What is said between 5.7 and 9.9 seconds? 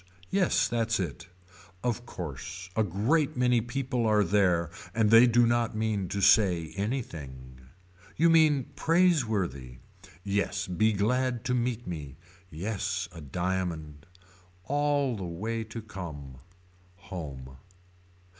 mean to say anything. You mean praiseworthy.